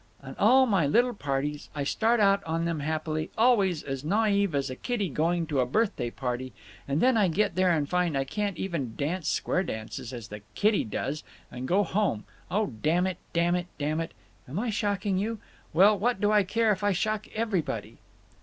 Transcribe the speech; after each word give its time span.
And 0.19 0.35
all 0.39 0.65
my 0.65 0.87
little 0.87 1.13
parties—I 1.13 1.83
start 1.83 2.19
out 2.19 2.43
on 2.43 2.65
them 2.65 2.79
happily, 2.79 3.29
always, 3.37 3.83
as 3.83 4.03
naive 4.03 4.55
as 4.55 4.71
a 4.71 4.75
kiddy 4.75 5.09
going 5.09 5.45
to 5.45 5.59
a 5.59 5.65
birthday 5.67 6.09
party, 6.09 6.53
and 6.87 7.01
then 7.01 7.17
I 7.17 7.27
get 7.27 7.53
there 7.53 7.69
and 7.69 7.87
find 7.87 8.17
I 8.17 8.23
can't 8.23 8.57
even 8.57 8.95
dance 8.95 9.29
square 9.29 9.61
dances, 9.61 10.11
as 10.11 10.29
the 10.29 10.41
kiddy 10.55 10.83
does, 10.85 11.23
and 11.51 11.67
go 11.67 11.83
home—Oh 11.83 12.73
damn 12.81 13.05
it, 13.05 13.17
damn 13.31 13.53
it, 13.53 13.67
damn 13.77 14.01
it! 14.01 14.15
Am 14.49 14.57
I 14.57 14.71
shocking 14.71 15.19
you? 15.19 15.37
Well, 15.71 15.99
what 15.99 16.19
do 16.19 16.31
I 16.31 16.41
care 16.45 16.71
if 16.71 16.83
I 16.83 16.93
shock 16.93 17.27
everybody!" 17.35 17.99